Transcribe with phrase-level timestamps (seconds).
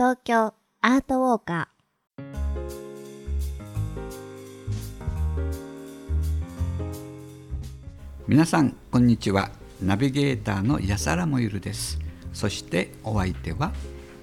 [0.00, 1.68] 東京アートウォーカ
[8.26, 9.50] 皆さんこんにちは。
[9.82, 11.98] ナビゲーターの安原もゆるです。
[12.32, 13.72] そしてお相手は？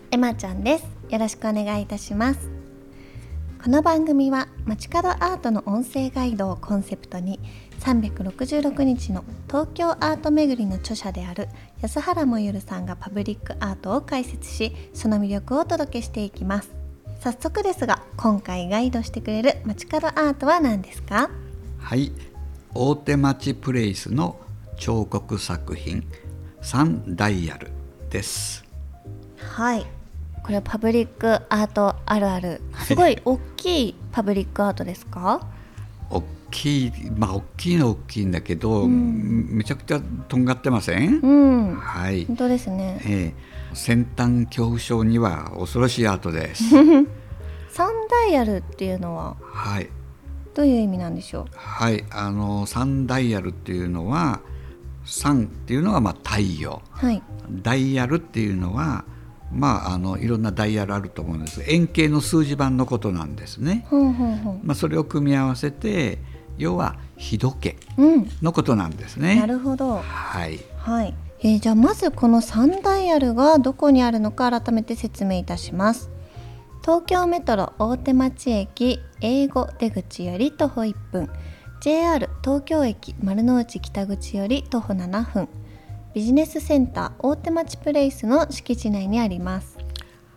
[0.09, 0.85] ーエマちゃんです。
[1.11, 2.56] よろしくお願いいたします
[3.67, 7.37] この番組は街角アートの音声ガイドをコンセプトに
[7.81, 11.49] 366日の東京アート巡りの著者である
[11.81, 16.69] 安原もゆるさんがパブリックアートを解説しその魅力をお届けしていきます。
[17.19, 21.29] 早速ですが今回ガイドしてくれる街角アートは何ですか？
[21.77, 22.13] はい。
[22.73, 24.39] 大手町プレイスの
[24.77, 26.05] 彫刻作品
[26.61, 27.67] サンダイヤル
[28.11, 28.63] です。
[29.35, 29.85] はい
[30.47, 32.61] これはパブリックアートあるある。
[32.85, 35.45] すごい大きいパブリックアートですか？
[36.09, 39.49] 大きいまあ大きいの大きいんだけど、うん。
[39.57, 41.75] めちゃくちゃとんがってません、うん。
[41.75, 42.23] はい。
[42.27, 43.01] 本当ですね。
[43.03, 46.63] えー先端恐怖症には恐ろしいアートです。
[47.69, 49.35] サンダイヤルっていうのは？
[49.41, 49.89] はい。
[50.55, 51.45] どういう意味なんでしょう？
[51.53, 52.05] はい。
[52.09, 54.39] あのサンダイヤルっていうのは
[55.03, 56.81] サンっていうのはまあ太陽。
[56.91, 57.21] はい。
[57.61, 59.03] ダイヤルっていうのは
[59.51, 61.63] まああのいろんなダイヤルあると思うんです。
[61.67, 63.85] 円形の数字盤のことなんですね。
[64.63, 66.19] まあ、それを組み合わせて
[66.57, 68.29] 要は日時計うん。
[68.41, 69.39] のことなんですね。
[69.39, 69.97] なるほど。
[69.97, 76.09] はい、はい、えーじゃあまずこのサンダイヤルがどこにあるのか改めて説明いたします。
[76.81, 81.29] 東京メトロ大手町駅英語出口より徒歩1分。
[81.79, 85.47] JR 東京駅丸の内北口より徒歩7分
[86.17, 89.77] ビジネスセンター大手町プレイスの敷地内にあります。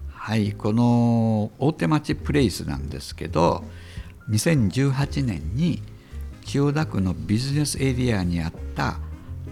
[0.09, 3.65] はい、この大手町プレイスなんですけど
[4.29, 5.83] 2018年に
[6.45, 8.99] 千代田区のビジネスエリアにあった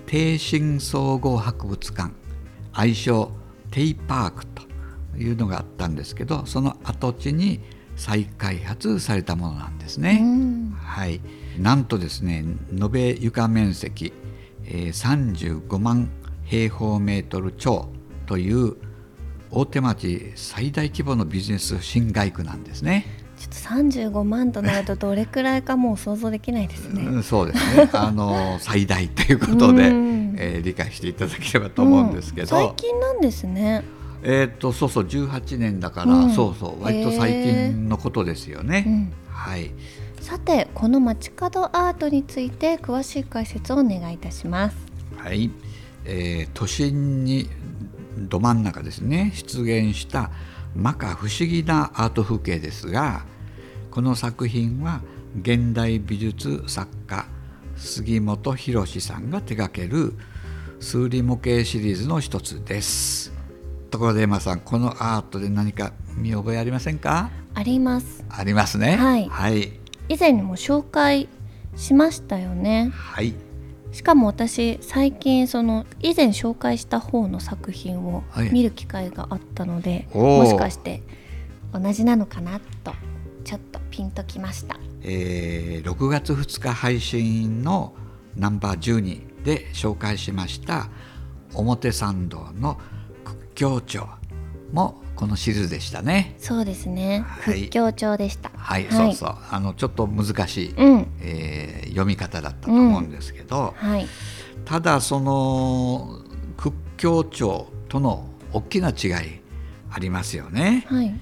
[0.04, 2.12] 低新総合博物館
[2.74, 3.30] 愛称
[3.70, 4.64] テイパークと
[5.16, 7.60] いうのがあったんですけどその跡地に
[7.96, 10.18] 再開発されたものなんですね。
[10.20, 10.76] うん。
[10.78, 11.22] はい、
[11.58, 12.44] なんとですね
[12.78, 14.27] 延べ床面積、えー
[14.68, 16.10] 35万
[16.44, 17.88] 平方メートル超
[18.26, 18.76] という
[19.50, 23.06] 大手町最大規模のビジネス新街区なんですね。
[23.38, 27.02] ちょっと35万となるとどれくらいかもう想像できないですね。
[27.04, 33.84] うんそうですね あの最大ということで、うんえー理解していただければと思うんですけど、うん最近なんですね。
[34.22, 38.84] えー、とそうそう18年だから、うんそうそう割と最近のことですよね。
[38.86, 39.70] うんはい
[40.28, 44.76] さてこの街角アートについて詳しい解説をお願いいたします。
[45.16, 45.50] はい、
[46.04, 47.48] えー都心に
[48.18, 50.30] ど真ん中ですね出現した
[50.74, 53.24] 摩訶不思議なアート風景ですが
[53.90, 55.00] この作品は
[55.40, 57.24] 現代美術作家
[57.76, 60.12] 杉本博さんが手掛ける
[60.78, 63.32] 数理模型シリーズの一つです。
[63.90, 67.30] ところでエマさんこのアートで何か見覚えありませんか？
[67.54, 68.22] あります。
[68.28, 68.96] ありますね。
[68.96, 69.72] はいはい、
[70.08, 71.28] 以前にも紹介
[71.76, 72.90] しましたよね。
[72.94, 73.34] はい
[73.90, 81.02] しかも私最近その以前紹介した方の作品をはい見る機会があったので、おーもしかして
[81.72, 82.92] 同じなのかなと
[83.44, 84.76] ちょっとピンときました。
[85.02, 87.94] えー6月2日配信の
[88.36, 90.88] ナンバー12で紹介しました
[91.54, 92.78] 表参道の
[93.24, 94.06] 屈強町
[94.72, 96.36] もこのシリーズでしたね。
[96.38, 97.24] そうですね。
[97.26, 98.50] はい屈強調でした。
[98.54, 101.06] はい、そうそうあのちょっと難しい、うん。
[101.20, 104.06] えー読み方だったと思うんですけど、はい。
[104.64, 106.20] ただその
[106.56, 109.40] 屈強町との大きな違い
[109.90, 110.84] ありますよね。
[110.88, 111.14] はい。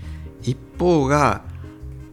[0.43, 1.43] 一方が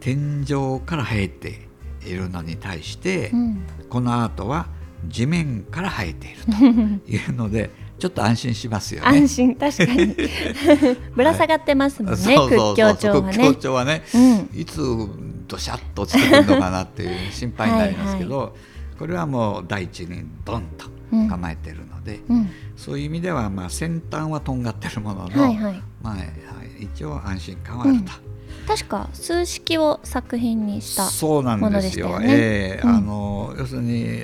[0.00, 1.68] 天井から生えて
[2.06, 3.66] いるのに対して、うん。
[3.90, 4.66] このアートは
[5.06, 6.36] 地面から生えている
[7.04, 7.70] というので
[8.04, 9.06] ちょっと安心しますよね。
[9.06, 10.14] 安心確かに
[11.16, 13.54] ぶら下がってますもんね、そうそう屈そう屈強強調はね。
[13.54, 14.82] 調はね、うんいつ
[15.48, 18.54] どしゃっと落ちてくるのかなっていう心配になりますけど
[18.98, 20.86] これはもう大地にドンと
[21.30, 25.82] 構えてるので、うん、そういう意味ではまあ先端はとんがってるものの、はいはい。
[26.02, 26.16] まあ、
[26.78, 28.12] 一応安心感はあると。
[28.66, 31.04] 確か数式を作品にした。
[31.04, 31.82] そうなんものでよ。
[31.82, 32.34] ですしたよねうんえ
[32.78, 33.23] えあの要する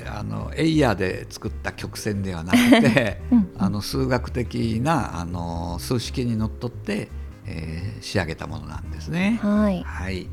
[0.01, 7.09] にあのエイヤーで作った曲線ではなくて、 うんあの数学的なあの数式にのっとって、
[7.45, 9.39] えー仕上げたものなんですね。
[9.41, 9.83] はい。
[9.83, 10.27] はい。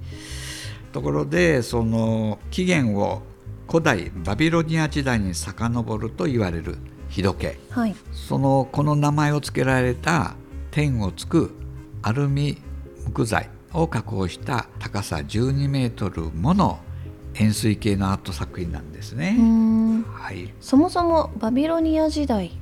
[0.92, 3.22] ところでその起源を
[3.68, 6.78] 古代バビロニア時代に遡ると言われる
[7.10, 7.58] 日時計。
[7.70, 7.94] はい。
[8.12, 10.34] そのこの名前を付けられた
[10.70, 11.54] 天をつく
[12.02, 12.56] アルミ
[13.04, 16.78] 木材を加工した高さ12メートルもの
[17.38, 19.32] 円錐形のアート作品なんですね。
[19.32, 20.02] ん。
[20.02, 22.52] はい、そもそもバビロニア時代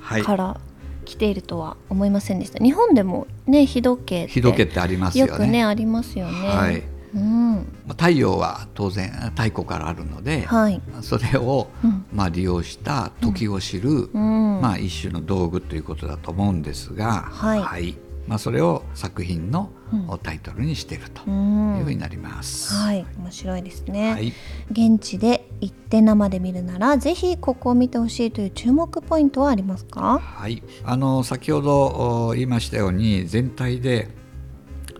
[0.00, 0.60] はい、から
[1.04, 2.62] 来ているとは思いませんでした。
[2.62, 5.32] 日本でもね日時計日時計ってありますよね。
[5.32, 6.48] よくねありますよね。
[6.48, 6.82] はい。
[7.14, 7.66] うん。
[7.88, 10.80] 太陽は当然太古からあるので、はい。
[11.00, 12.04] それを、うん。
[12.12, 14.60] まあ、利用した時を知る、うん。
[14.60, 17.96] まあ、一種の道具ということだと思うんですが、はい
[18.26, 20.18] まあ、それを作品のうん。
[20.20, 21.36] タイトルにしているとういう
[21.82, 22.74] んふうになります。
[22.74, 23.06] はい。
[23.18, 24.32] 面白いですね、はい。
[24.72, 30.18] 現地で行って生で見るならぜひここを見てほしいという注目ポイントはありますか？
[30.18, 31.84] はい、あの先ほど
[32.26, 34.08] お言いましたように全体で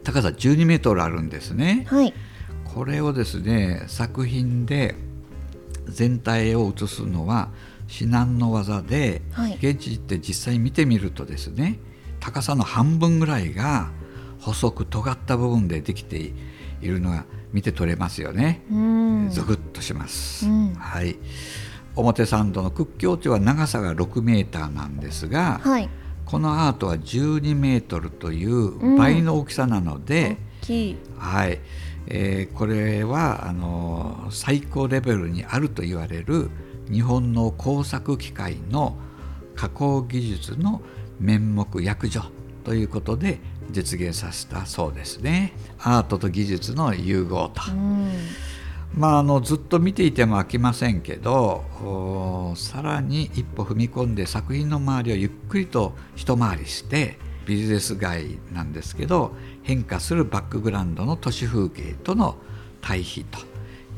[0.04, 1.84] 高さ12メートルあるんですね。
[1.88, 2.14] はい。
[2.64, 4.94] これをですね作品で
[5.86, 7.48] 全体を映すのは
[7.88, 9.56] 至難の技で、はい。
[9.60, 11.80] 現地って実際見てみるとですね
[12.26, 13.88] 高さの半分ぐらいが
[14.40, 16.32] 細く尖った部分でできてい
[16.82, 18.62] るのが見て取れますよね。
[18.68, 20.44] うんゾクッとします。
[20.44, 21.16] うんはい。
[21.94, 25.88] 表参道の屈強地は長さが6メーターなんですが、はい
[26.24, 31.60] このアートは12メートルという倍の大きさなので、大きいはい、
[32.08, 36.50] えーこれはあの最高レベルにあると言われる
[36.90, 38.96] 日本の工作機械の
[39.54, 40.82] 加工技術の
[41.20, 42.22] 面目躍如
[42.64, 43.38] ということで
[43.70, 45.52] 実現させたそうですね。
[45.78, 47.62] アートと技術の融合と。
[47.72, 48.10] うん
[48.94, 59.32] まあ、あのずっと見ていても飽きませんけどおさらに一歩踏み込んで作品の周りをゆっくりと一回りしてビジネス街なんですけど
[59.62, 62.36] 変化するバックグラウンドの都市風景との
[62.80, 63.38] 対比と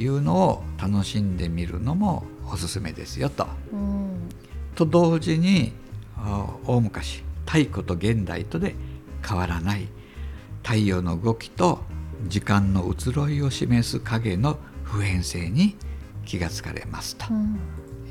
[0.02, 3.46] いうのを楽しんでみるのもおすすめですよと。
[3.72, 4.28] うん
[4.74, 5.87] と同時にあ
[6.66, 8.74] 大昔太古と現代とで
[9.26, 9.88] 変わらない
[10.62, 11.80] 太陽の動きと
[12.26, 15.76] 時間の移ろいを示す影の普遍性に
[16.24, 17.58] 気がつかれますとうん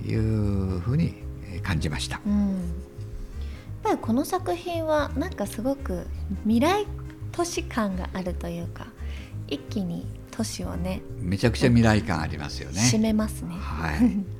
[0.05, 1.15] いうふうに
[1.51, 2.19] えー感じました。
[2.25, 2.57] うん
[3.83, 6.07] やっぱりこの作品はなんかすごく
[6.43, 6.85] 未来
[7.31, 8.87] 都市感があるというか
[9.47, 12.81] 一気に都市をねめちゃくちゃ未来感ありますよね。
[12.81, 13.55] 締めますね。
[13.55, 14.36] はい。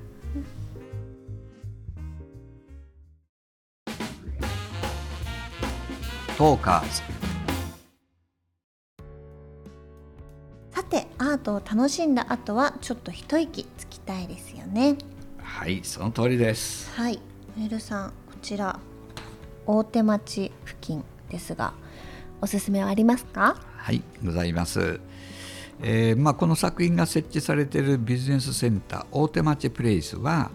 [6.38, 7.02] トーカーズ
[10.72, 14.98] さてアートを楽しんだ後はちょっと一息つきたいですよね。
[15.40, 16.92] はいその通りです。
[16.96, 17.20] はい、
[17.58, 18.14] メルさんこ
[18.44, 18.80] ちら
[19.66, 21.74] 大手町付近ですが
[22.40, 23.56] おすすめはありますか？
[23.76, 25.00] はい、ございます。
[25.82, 30.52] えーまあ、この作品が設置されているビジネスセンター大手町プレイスは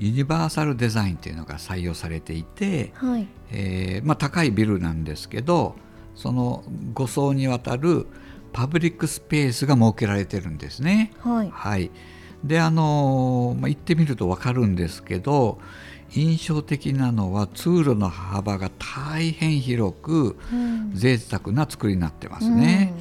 [0.00, 3.28] ユニバーサルデザインというのが採用されていて、はい。
[3.52, 5.76] えーまあ、高いビルなんですけど
[6.14, 6.64] その
[6.94, 8.06] 5層にわたる
[8.52, 11.12] パブリックスペースが設けられてるんですね。
[11.20, 11.50] はい。
[11.50, 11.90] はい、
[12.42, 15.58] であのまあ、行ってみると分かるんですけど
[16.10, 22.94] 印象的なのは通路の幅が大変広くうん贅沢な作りになってますね。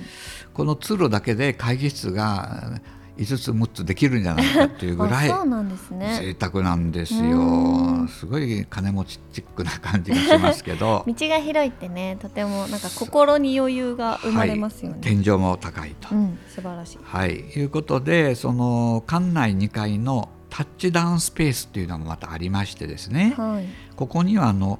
[0.53, 2.81] この通路だけで会議室が
[3.19, 6.19] 5つ6つできるんじゃないかっていうぐらいあそうなんですね。
[6.21, 8.07] 贅沢なんですうよん。
[8.07, 14.93] すごい金持ちチックな感じがしますけど 道が広いってねとてもなんか心に余裕が生まれますよね。
[14.93, 16.15] はい、天井も高いと。
[16.15, 16.99] うん素晴らしい。
[17.03, 23.65] はい、いうことでその館内2階のタッチダウンスペースっていうのもまたありましてですね、はい。
[23.97, 24.79] ここにはあの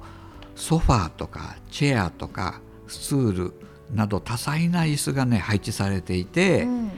[0.56, 3.54] ソファーとかチェアとかスツール
[3.92, 6.90] など多彩な椅子がね配置されていて、うん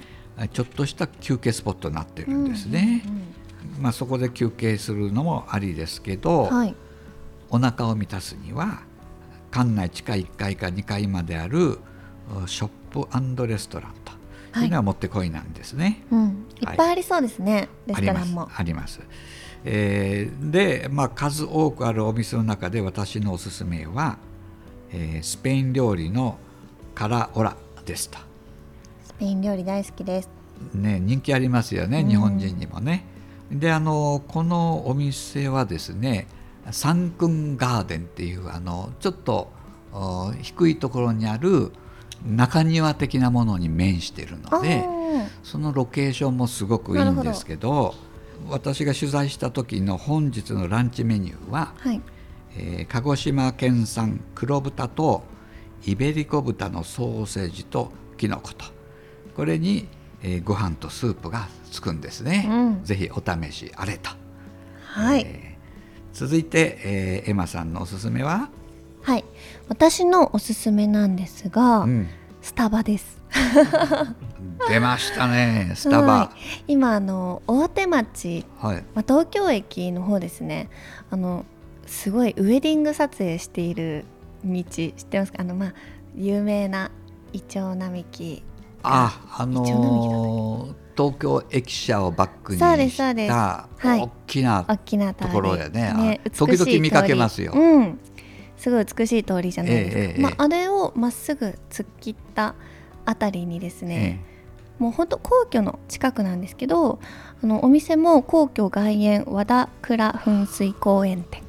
[0.48, 3.04] ちょっとした休憩スポットになってるんですね。
[3.80, 6.74] まあ、そこで休憩するのもありですけど、はい。
[7.50, 8.80] お腹を満たすには
[9.50, 11.78] 館内地下1階か2階まであるう
[12.46, 13.92] ショップレストラン
[14.52, 16.02] というのがもってこいなんですね。
[16.10, 16.46] うん。
[16.60, 17.68] いっぱいありそうですね。
[17.86, 18.48] レストランも。
[18.54, 19.00] あります。
[19.00, 19.32] あります
[19.64, 24.18] えーで、まあ、数多くあるお店の中で私のおすすめは、
[24.90, 26.38] えースペイン料理の
[26.94, 28.31] カラオラですと。
[29.22, 30.30] スペイン料理大好きです。
[30.74, 33.04] ね、人気ありますよね、うん日本人にもね。
[33.52, 36.26] であのこのお店はですね
[36.72, 39.52] サンクンガーデンっていうあのちょっと
[39.92, 41.70] お低いところにある
[42.26, 47.94] 中庭的なものに面してるのであそのロケーションもすごくいいんですけど
[48.48, 52.00] 私が取材した時の本日のランチメニューは、ーはい。
[52.56, 55.22] えー鹿児島県産黒豚と
[55.84, 58.81] イベリコ豚のソーセージときのこと
[59.36, 59.88] これに、
[60.22, 62.84] えーご飯とスープがつくんですね、うん。
[62.84, 64.10] ぜひお試しあれと、
[64.84, 65.24] はい。
[65.26, 65.52] えー
[66.12, 68.50] 続いて、えーエマさんのおすすめは、
[69.02, 69.24] はい。
[69.68, 72.08] 私のおすすめなんですが、うん、
[72.42, 73.20] スタバです。
[74.68, 76.06] 出ましたねスタバ。
[76.06, 76.64] はい。
[76.68, 80.68] 今あの大手町、はい、まあ、東京駅の方ですね。
[81.10, 81.46] あの
[81.86, 84.04] すごいウェディング撮影している
[84.44, 85.40] 道知ってますか？
[85.40, 85.74] あのまあ
[86.14, 86.90] 有名な
[87.32, 88.42] イチョウ並木
[88.82, 95.92] ああのー、東京駅舎をバックにした大きなところやね。
[95.92, 97.98] ね時々見かけますよ、うん、
[98.56, 102.54] すごい美しい通りじゃないですか、えー、まあ、あれをまっすぐ突っ切った
[103.04, 104.20] あたりにですね、
[104.78, 106.98] えー、もう本当皇居の近くなんですけど
[107.42, 111.42] あのお店も皇居外苑和田倉噴水公園店。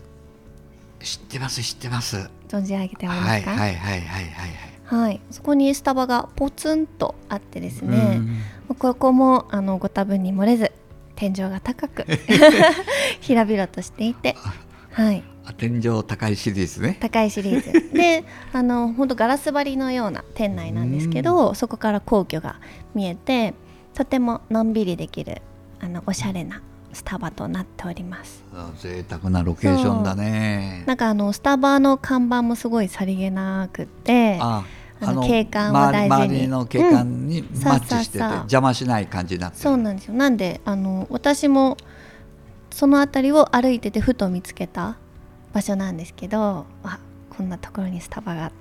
[0.99, 2.29] 知ってます知ってます。
[2.47, 3.51] 存じ上げておりますか？
[3.51, 8.21] はいはいはいはいはいはい、そこにスタバがポツンとあってですね、
[8.77, 10.71] ここもあのご多分に漏れず
[11.15, 12.05] 天井が高く
[13.19, 14.35] 広々としていて、
[14.91, 15.23] はい、
[15.57, 16.97] 天井高いシリーズね。
[16.99, 17.91] 高いシリーズ。
[17.91, 18.23] で
[18.53, 22.59] あの本当ガラス張りのような店内なんですけどそこから皇居が
[22.93, 23.55] 見えて
[23.95, 25.41] とてものんびりできる
[25.79, 26.61] あのおしゃれな
[26.93, 28.43] スタバとなっております。
[28.77, 30.83] 贅沢なロケーションだね。
[30.85, 34.63] なんかあのスタバの看板もすごいさりげなくてあ
[35.11, 36.23] の景観を大事に。
[36.25, 40.13] 周りの景観にマッチしてて、邪魔しない感じになってそうなんですよ。
[40.13, 41.77] なんであの私も
[42.71, 44.97] その辺りを歩いててふと見つけた
[45.53, 48.51] 場所なんですけどあこんなところにスタバが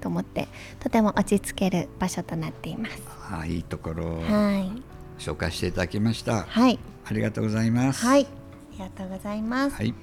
[0.00, 3.02] と思ってとても落ち着ける場所となっています。
[3.30, 4.20] あいいところ。
[4.20, 4.82] はい。
[5.18, 6.44] 紹介していただきました。
[6.44, 6.78] はい。
[7.04, 8.04] ありがとうございます。
[8.04, 8.24] はい。
[8.24, 8.26] あ
[8.72, 9.76] りがとうございます。
[9.76, 9.94] はい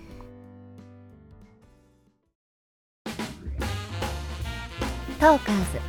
[5.27, 5.79] トーカーズ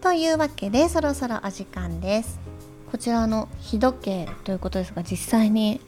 [0.00, 2.38] というわけでそろそろお時間です。
[2.92, 5.80] こちらの日時計ということですが実際に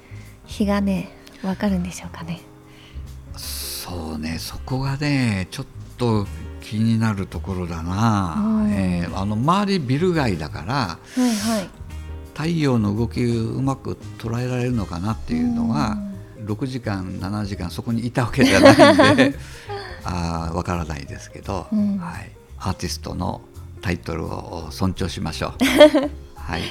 [0.46, 1.12] 日がね
[1.44, 2.40] わかるんでしょうかね。
[3.36, 6.26] そうねそこがねちょっと
[6.60, 11.68] 気になるところだな、うん、えー、あの周りビル街だから、はいはい、
[12.34, 16.09] 太陽の動きうまく捉えられるのかなっていうのは、うん、
[16.44, 19.34] 6時間7時間そこにいたわけじゃないんで
[20.04, 23.42] あわからないですけど、うん、はい、アーティストの
[23.82, 25.52] タイトルを尊重しましょう。
[26.36, 26.64] はい、っ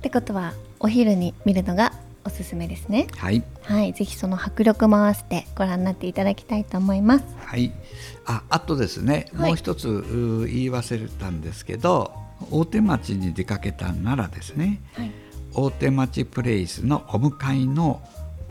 [0.00, 1.92] てことはお昼に見るのが
[2.24, 3.06] おすすめですね。
[3.16, 3.42] はい。
[3.62, 7.24] はい、ぜひその迫力も合わせてご覧になっていただきたいと思います。
[7.44, 7.72] はい。
[8.26, 12.12] あ、あとですね、はい、もう一つ言い忘れたんですけど、
[12.50, 15.10] 大手町に出かけたならですね、はい、
[15.54, 18.00] 大手町プレイスのお向かいの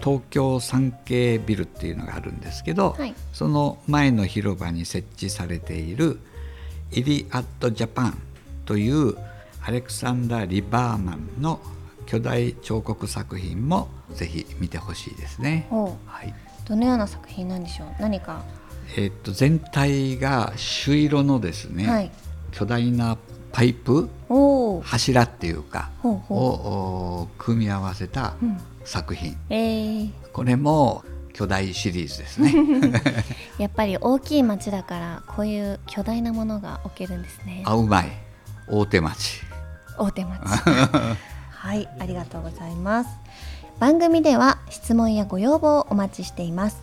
[0.03, 6.19] 東京三景ビルっていうのがあるんですけど、はい、その前の広場に設置されている
[6.91, 8.17] イリアットジャパン
[8.65, 9.15] という
[9.63, 11.59] アレクサンダー・リバーマンの
[12.05, 15.67] 巨大彫刻作品もぜひ見てほしいですね。
[15.69, 16.33] はい、
[16.67, 17.87] どのような作品なんでしょう？
[18.01, 18.43] 何か。
[18.97, 22.11] えっと全体が朱色のですね、はい、
[22.51, 23.17] 巨大な
[23.51, 24.09] パイプ？
[24.83, 28.33] 柱っていうかを組み合わせた
[28.83, 32.53] 作品、うん、えー、これも巨大シリーズですね。
[33.57, 37.63] やっぱり大きい町だからこういう巨大なものが置けるんですね。
[37.65, 38.11] あうまい。
[38.67, 39.41] 大手町。
[39.97, 40.41] 大手町。
[41.49, 43.09] はいありがとうございます。
[43.79, 46.81] 番組では質問やご要望をお待ちしています。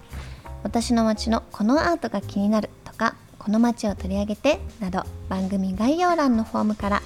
[0.63, 7.03] 私の街のこのアートが気になるとかこの街を取り上げてなど番組概要欄のフォームから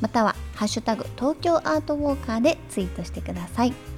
[0.00, 3.93] またはハッシュタグ東京アートウォーカーでツイートしてください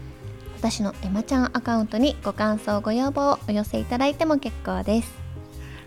[0.69, 5.15] 私のエマちゃんアカウントにご感想ご要望をお寄せいただいても結構です。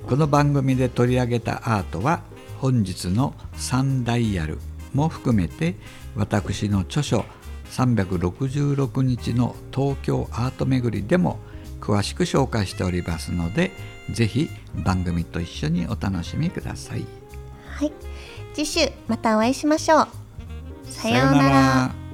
[0.08, 2.22] この番組で取り上げたアートは
[2.60, 4.58] 本日の3ダイヤル
[4.94, 5.76] も含めて
[6.16, 7.26] 私の著書
[7.72, 11.40] 366日の東京アート巡りでも
[11.82, 13.72] 詳しく紹介しておりますので
[14.10, 17.04] ぜひ番組と一緒にお楽しみください。
[17.66, 17.92] はい。
[18.54, 20.08] 次週またお会いしましょう。
[20.86, 22.09] さようなら